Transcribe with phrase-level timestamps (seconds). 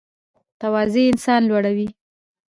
[0.61, 1.87] تواضع انسان لوړوي